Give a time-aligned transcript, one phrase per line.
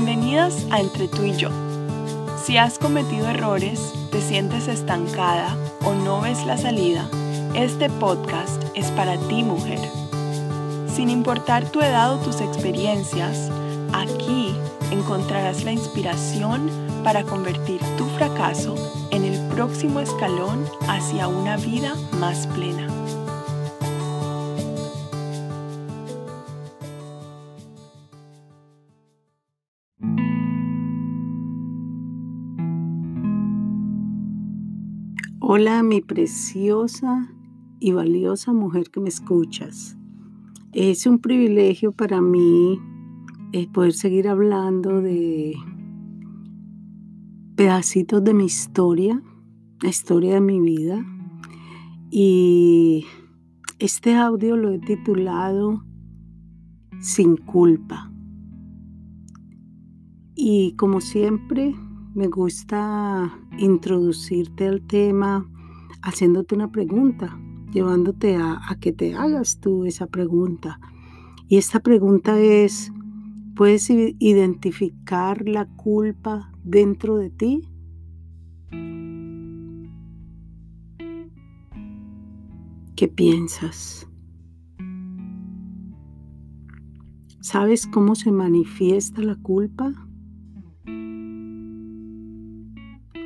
[0.00, 1.48] Bienvenidas a Entre tú y yo.
[2.44, 7.10] Si has cometido errores, te sientes estancada o no ves la salida,
[7.56, 9.80] este podcast es para ti mujer.
[10.86, 13.50] Sin importar tu edad o tus experiencias,
[13.92, 14.54] aquí
[14.92, 16.70] encontrarás la inspiración
[17.02, 18.76] para convertir tu fracaso
[19.10, 22.86] en el próximo escalón hacia una vida más plena.
[35.50, 37.26] Hola mi preciosa
[37.80, 39.96] y valiosa mujer que me escuchas.
[40.74, 42.78] Es un privilegio para mí
[43.52, 45.54] eh, poder seguir hablando de
[47.56, 49.22] pedacitos de mi historia,
[49.80, 51.02] la historia de mi vida.
[52.10, 53.06] Y
[53.78, 55.82] este audio lo he titulado
[57.00, 58.12] Sin culpa.
[60.34, 61.74] Y como siempre,
[62.14, 65.48] me gusta introducirte al tema
[66.02, 67.38] haciéndote una pregunta,
[67.72, 70.80] llevándote a, que te hagas tú esa pregunta.
[71.48, 72.92] Y esta pregunta es,
[73.56, 77.68] ¿puedes identificar la culpa dentro de ti?
[82.96, 84.08] ¿Qué piensas?
[87.40, 90.07] ¿Sabes cómo se manifiesta la culpa?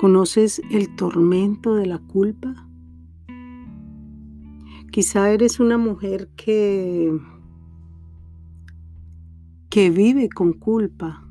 [0.00, 2.66] ¿Conoces el tormento de la culpa?
[4.90, 7.12] Quizá eres una mujer que,
[9.68, 11.28] que vive con culpa,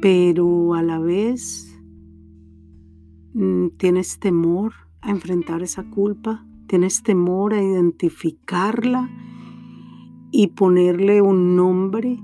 [0.00, 1.76] pero a la vez
[3.32, 9.10] mm, tienes temor a enfrentar esa culpa, tienes temor a identificarla
[10.30, 12.20] y ponerle un nombre.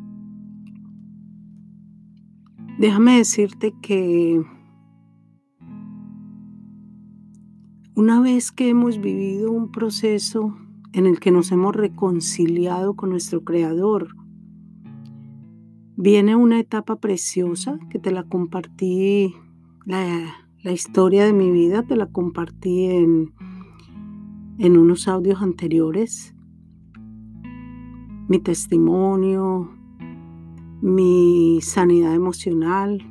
[2.79, 4.41] Déjame decirte que
[8.01, 10.57] Una vez que hemos vivido un proceso
[10.95, 14.17] en el que nos hemos reconciliado con nuestro Creador,
[15.97, 19.35] viene una etapa preciosa que te la compartí,
[19.85, 20.33] la,
[20.65, 23.35] historia de mi vida te la compartí en,
[24.57, 26.35] en unos audios anteriores.
[28.29, 29.73] Mi testimonio,
[30.81, 33.07] mi sanidad emocional.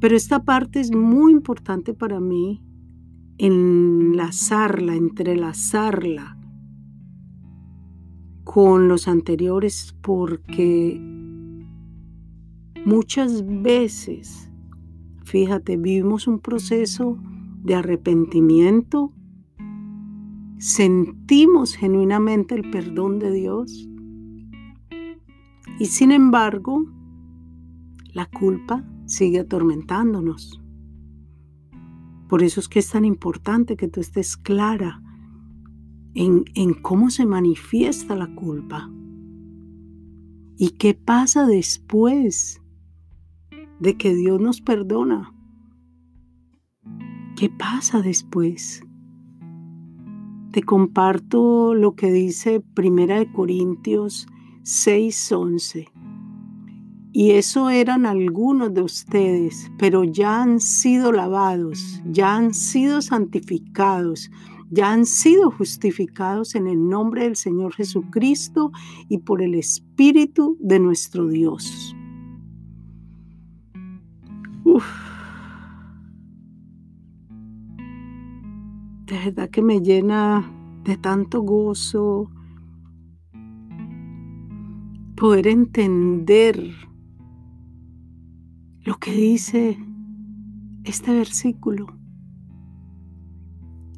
[0.00, 2.62] Pero esta parte es muy importante para mí
[3.38, 6.36] enlazarla, entrelazarla
[8.44, 11.00] con los anteriores porque
[12.84, 14.50] muchas veces,
[15.24, 17.18] fíjate, vivimos un proceso
[17.62, 19.12] de arrepentimiento,
[20.58, 23.88] sentimos genuinamente el perdón de Dios
[25.78, 26.86] y sin embargo
[28.12, 30.60] la culpa sigue atormentándonos.
[32.28, 35.02] Por eso es que es tan importante que tú estés clara
[36.14, 38.90] en, en cómo se manifiesta la culpa
[40.56, 42.60] y qué pasa después
[43.80, 45.32] de que Dios nos perdona.
[47.36, 48.82] ¿Qué pasa después?
[50.50, 54.26] Te comparto lo que dice Primera de Corintios
[54.64, 55.88] 6:11.
[57.20, 64.30] Y eso eran algunos de ustedes, pero ya han sido lavados, ya han sido santificados,
[64.70, 68.70] ya han sido justificados en el nombre del Señor Jesucristo
[69.08, 71.92] y por el Espíritu de nuestro Dios.
[74.62, 74.86] Uf.
[79.06, 80.48] De verdad que me llena
[80.84, 82.30] de tanto gozo
[85.16, 86.86] poder entender
[88.98, 89.78] que dice
[90.84, 91.86] este versículo.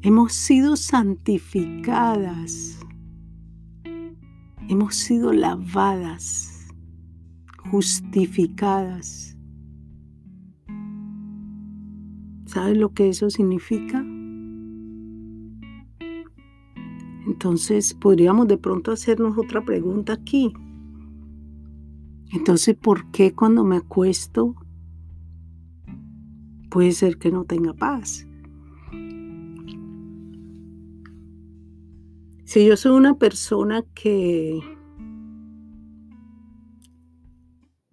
[0.03, 2.79] Hemos sido santificadas,
[4.67, 6.67] hemos sido lavadas,
[7.69, 9.37] justificadas.
[12.45, 14.03] ¿Sabes lo que eso significa?
[17.27, 20.51] Entonces podríamos de pronto hacernos otra pregunta aquí.
[22.33, 24.55] Entonces, ¿por qué cuando me acuesto
[26.71, 28.25] puede ser que no tenga paz.
[32.45, 34.59] Si yo soy una persona que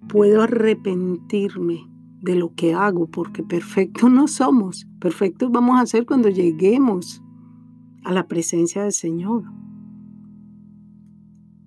[0.09, 1.87] puedo arrepentirme
[2.23, 7.23] de lo que hago, porque perfectos no somos, perfectos vamos a ser cuando lleguemos
[8.05, 9.45] a la presencia del Señor.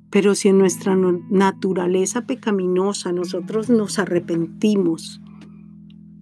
[0.09, 0.97] Pero si en nuestra
[1.29, 5.20] naturaleza pecaminosa nosotros nos arrepentimos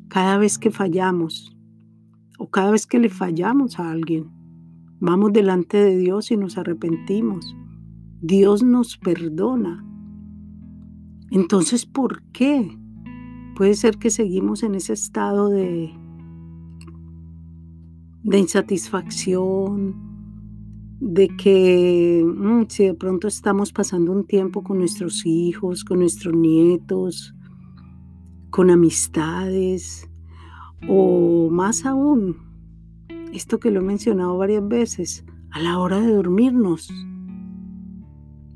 [0.10, 1.56] cada vez que fallamos
[2.40, 4.30] o cada vez que le fallamos a alguien,
[5.00, 7.56] vamos delante de Dios y nos arrepentimos,
[8.22, 9.86] Dios nos perdona.
[11.32, 12.76] Entonces, ¿por qué?
[13.56, 15.94] Puede ser que seguimos en ese estado de,
[18.24, 19.96] insatisfacción,
[21.00, 26.34] de que mm, si de pronto estamos pasando un tiempo con nuestros hijos, con nuestros
[26.36, 27.36] nietos,
[28.50, 30.10] con amistades,
[30.88, 32.38] o más aún,
[33.34, 36.90] esto que lo he mencionado varias veces, a la hora de dormirnos.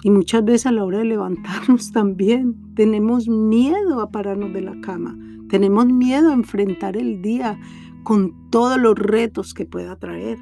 [0.04, 4.80] Y muchas veces a la hora de levantarnos también tenemos miedo a pararnos de la
[4.82, 5.18] cama,
[5.50, 7.60] tenemos miedo a enfrentar el día
[8.04, 10.38] con todos los retos que pueda traer.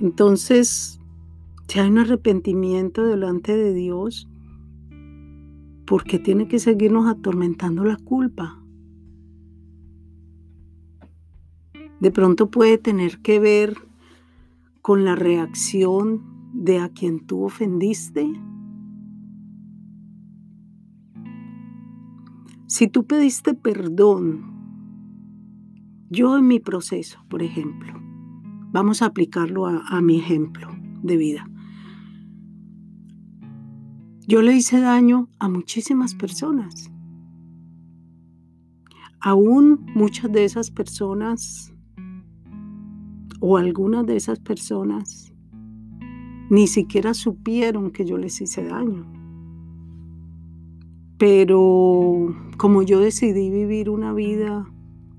[0.00, 1.00] Entonces,
[1.66, 4.28] si hay un arrepentimiento delante de Dios,
[5.88, 8.62] ¿por qué tiene que seguirnos atormentando la culpa?
[12.00, 13.76] De pronto puede tener que ver
[14.82, 18.30] con la reacción de a quien tú ofendiste.
[22.66, 24.44] Si tú pediste perdón,
[26.10, 27.98] yo en mi proceso, por ejemplo,
[28.70, 30.68] Vamos a aplicarlo a, mi ejemplo
[31.02, 31.48] de vida.
[34.28, 36.90] Yo le hice daño a muchísimas personas.
[39.20, 41.72] Aún muchas de esas personas
[43.40, 45.32] o algunas de esas personas
[46.50, 49.10] ni siquiera supieron que yo les hice daño.
[51.16, 54.70] Pero como yo decidí vivir una vida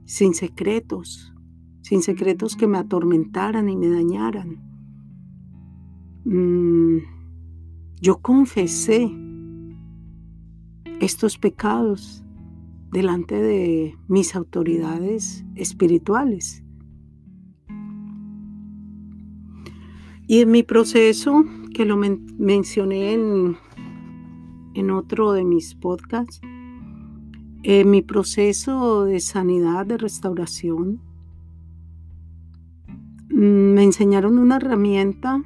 [0.06, 1.34] sin secretos,
[1.82, 4.62] sin secretos que me atormentaran y me dañaran.
[6.26, 7.19] Mm,
[8.02, 9.12] yo confesé
[11.00, 12.24] estos pecados
[12.92, 16.64] delante de mis autoridades espirituales.
[20.28, 21.44] Y en mi proceso,
[21.74, 23.58] que lo mencioné en,
[24.76, 26.42] en otro de mis podcasts,
[27.64, 31.02] en mi proceso de sanidad, de restauración,
[33.40, 35.42] Mm, me enseñaron una herramienta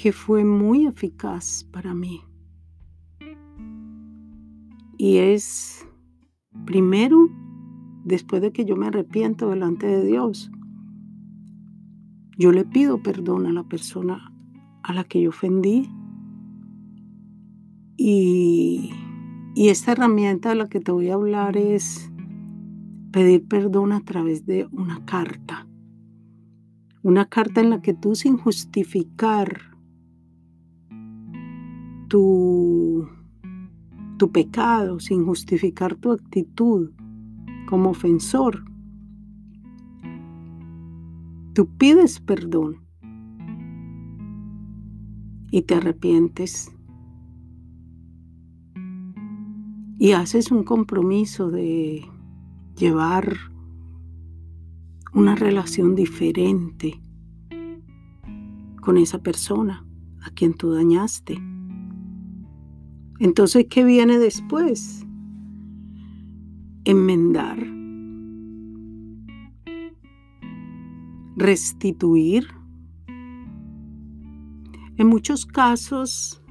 [0.00, 2.20] que fue muy eficaz para mí.
[4.96, 5.88] Y es,
[6.64, 7.28] primero,
[8.04, 10.52] después de que yo me arrepiento delante de Dios,
[12.38, 14.32] yo le pido perdón a la persona
[14.84, 15.90] a la que yo ofendí.
[17.96, 18.92] Y,
[19.56, 22.12] y esta herramienta de la que te voy a hablar es
[23.10, 25.66] pedir perdón a través de una carta.
[27.02, 29.67] Una carta en la que tú sin justificar
[32.08, 33.08] tu,
[34.18, 36.90] tu pecado, sin justificar tu actitud
[37.68, 38.64] como ofensor,
[41.54, 42.78] tú pides perdón
[45.50, 46.72] y te arrepientes
[49.98, 52.04] y haces un compromiso de
[52.76, 53.36] llevar
[55.12, 57.00] una relación diferente
[58.80, 59.84] con esa persona
[60.22, 61.57] a quien tú dañaste.
[63.18, 65.04] Entonces, ¿qué viene después?
[66.84, 67.58] Enmendar,
[71.36, 72.48] restituir.
[74.96, 76.42] En muchos casos,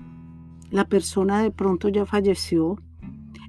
[0.69, 2.77] la persona de pronto ya falleció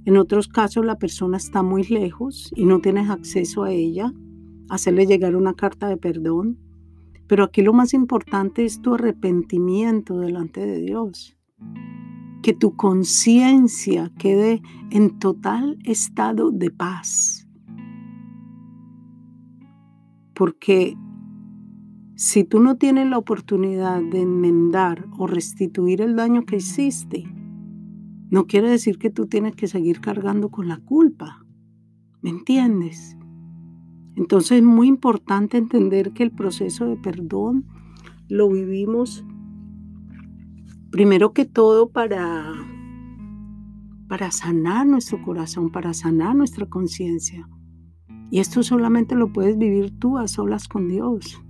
[0.08, 4.10] en otros casos la persona está muy lejos y no tienes acceso a ella,
[4.70, 6.58] hacerle llegar una carta de perdón.
[7.26, 11.37] Pero aquí lo más importante es tu arrepentimiento delante de Dios.
[12.42, 17.48] Que tu conciencia quede en total estado de paz.
[20.34, 20.96] Porque
[22.14, 27.24] si tú no tienes la oportunidad de enmendar o restituir el daño que hiciste,
[28.30, 31.44] no quiere decir que tú tienes que seguir cargando con la culpa.
[32.20, 33.16] ¿Me entiendes?
[34.16, 37.66] Entonces es muy importante entender que el proceso de perdón
[38.28, 39.24] lo vivimos
[40.90, 42.54] primero que todo para,
[44.08, 47.48] para sanar nuestro corazón, para sanar nuestra conciencia.
[48.30, 51.42] Y esto solamente lo puedes vivir tú a solas con Dios.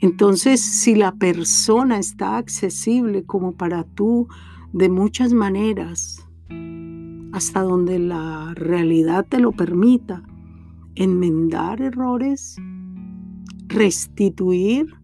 [0.00, 4.28] Entonces, si la persona está accesible como para tú
[4.72, 6.24] de muchas maneras,
[7.32, 10.22] hasta donde la realidad te lo permita,
[10.94, 12.56] enmendar errores,
[13.66, 14.94] restituir,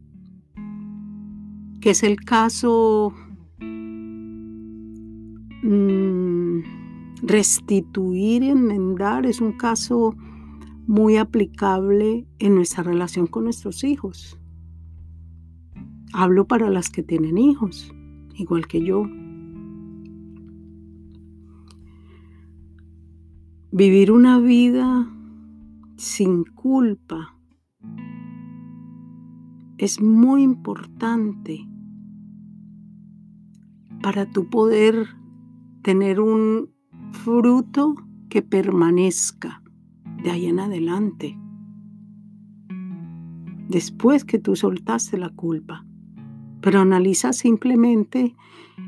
[1.85, 3.12] que es el caso
[5.62, 6.61] mm,
[7.21, 10.17] restituir y enmendar, es un caso
[10.87, 14.41] muy aplicable en nuestra relación con nuestros hijos.
[16.14, 17.95] Hablo para las que tienen hijos,
[18.35, 19.07] igual que yo.
[23.73, 25.07] Vivir una vida
[25.99, 27.37] sin culpa
[29.76, 31.69] es muy importante
[34.04, 35.06] para tu poder
[35.80, 36.68] tener un
[37.12, 37.94] fruto
[38.28, 39.62] que permanezca
[40.23, 41.38] de ahí en adelante.
[43.70, 45.87] Después que tú soltaste la culpa.
[46.61, 48.34] Pero analiza simplemente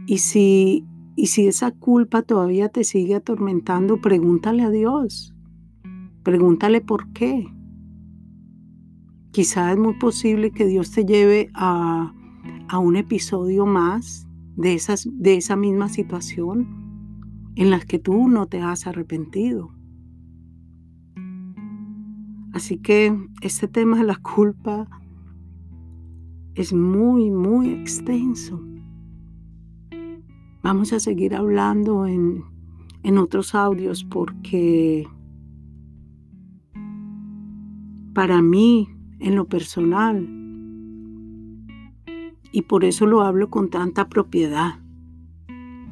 [0.06, 0.84] y si,
[1.16, 5.34] y si esa culpa todavía te sigue atormentando, pregúntale a Dios.
[6.24, 7.48] Pregúntale por qué.
[9.30, 12.12] Quizá es muy posible que Dios te lleve a,
[12.68, 14.25] a un episodio más
[14.56, 16.66] de, esas, de esa misma situación
[17.54, 19.70] en la que tú no te has arrepentido.
[22.52, 24.88] Así que este tema de la culpa
[26.54, 28.62] es muy, muy extenso.
[30.62, 32.42] Vamos a seguir hablando en,
[33.02, 35.06] en otros audios porque
[38.14, 38.88] para mí,
[39.20, 40.35] en lo personal,
[42.52, 44.80] y por eso lo hablo con tanta propiedad,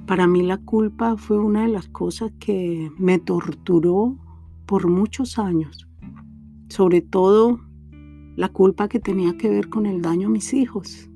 [0.06, 4.18] para mí la culpa fue una de las cosas que me torturó
[4.66, 5.88] por muchos años,
[6.68, 7.60] sobre todo
[8.36, 11.08] la culpa que tenía que ver con el daño a mis hijos.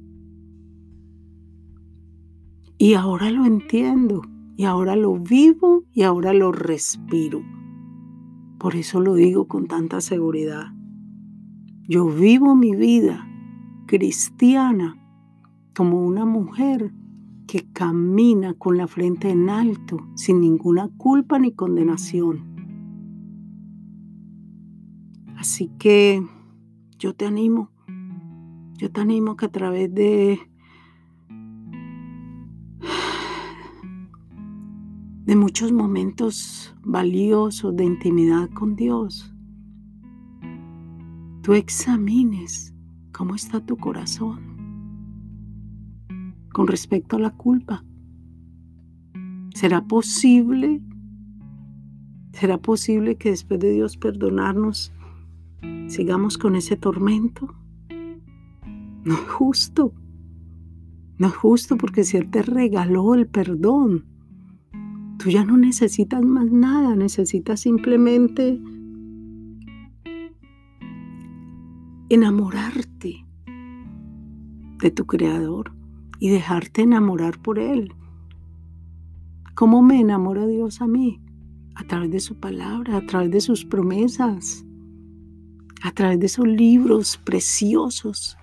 [2.78, 4.22] Y ahora lo entiendo,
[4.56, 7.42] y ahora lo vivo, y ahora lo respiro.
[8.58, 10.66] Por eso lo digo con tanta seguridad.
[11.82, 13.28] Yo vivo mi vida
[13.86, 14.97] cristiana
[15.78, 16.92] como una mujer
[17.46, 22.42] que camina con la frente en alto, sin ninguna culpa ni condenación.
[25.36, 26.20] Así que
[26.98, 27.70] yo te animo,
[28.76, 30.40] yo te animo que a través de
[35.26, 39.32] de muchos momentos valiosos de intimidad con Dios,
[41.42, 42.74] tú examines
[43.12, 44.57] cómo está tu corazón
[46.58, 47.84] con respecto a la culpa.
[49.54, 50.82] ¿Será posible?
[52.32, 54.92] ¿Será posible que después de Dios perdonarnos
[55.86, 57.54] sigamos con ese tormento.
[59.04, 59.92] No es justo.
[61.18, 64.06] No es justo porque si Él te regaló el perdón,
[65.20, 68.60] tú ya no necesitas más nada, necesitas simplemente
[72.08, 73.24] enamorarte
[74.80, 75.77] de tu Creador
[76.18, 77.94] y dejarte enamorar por Él.
[79.54, 81.20] ¿Cómo me enamora Dios a mí?
[81.74, 84.64] A través de su palabra, a través de sus promesas
[85.82, 88.36] a través de esos libros preciosos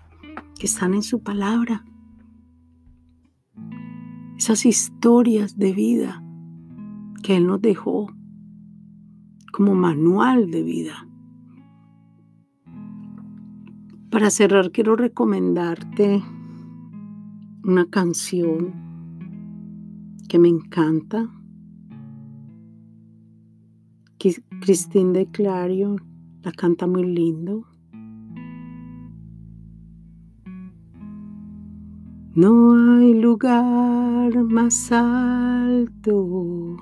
[0.58, 1.86] que están en su palabra.
[4.38, 6.24] Esas historias de vida
[7.24, 8.08] que Él nos dejó
[9.52, 11.08] como manual de vida.
[14.12, 16.24] Para cerrar, quiero recomendarte
[17.66, 18.74] una canción
[20.30, 21.28] que me encanta.
[24.62, 26.02] Christine de Clarion
[26.44, 27.68] la canta muy lindo.
[32.36, 36.78] No hay lugar más alto,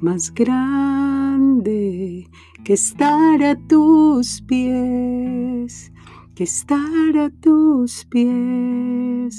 [0.00, 2.28] más grande
[2.64, 5.92] que estar a tus pies,
[6.34, 8.87] que estar a tus pies.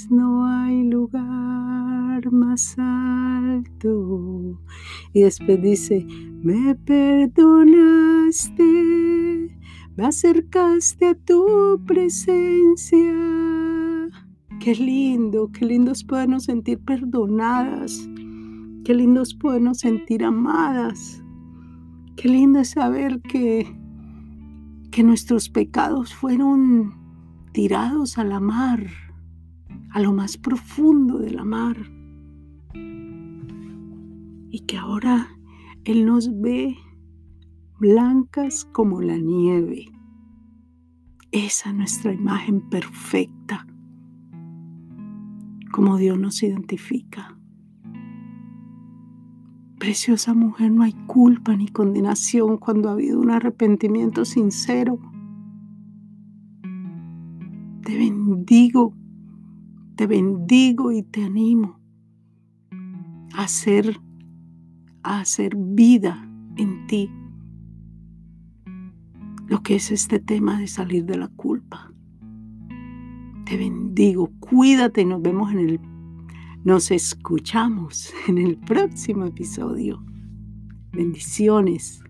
[0.10, 4.60] No hay lugar más alto.
[5.14, 6.06] Y después dice,
[6.44, 8.00] me perdonaste
[10.00, 13.14] me acercaste a tu presencia.
[14.62, 18.08] Qué lindo, qué lindo es podernos sentir perdonadas.
[18.86, 21.22] Qué lindo es podernos sentir amadas.
[22.16, 23.68] Qué lindo es saber que,
[24.90, 26.94] que nuestros pecados fueron
[27.52, 28.88] tirados a la mar,
[29.92, 31.78] a lo más profundo de la mar.
[34.52, 35.28] Y que ahora
[35.84, 36.76] Él nos ve
[37.80, 39.86] blancas como la nieve.
[41.32, 43.68] Esa es nuestra imagen perfecta,
[45.72, 47.38] como Dios nos identifica.
[49.80, 55.00] Preciosa mujer, no hay culpa ni condenación cuando ha habido un arrepentimiento sincero.
[57.84, 58.94] Te bendigo,
[60.00, 61.78] te bendigo y te animo
[63.34, 64.00] a hacer,
[65.04, 66.26] a hacer vida
[66.56, 67.12] en ti
[69.48, 71.92] lo que es este tema de salir de la culpa.
[73.44, 75.82] Te bendigo, cuídate y nos vemos en el,
[76.64, 80.02] nos escuchamos en el próximo episodio.
[80.94, 82.02] Bendiciones.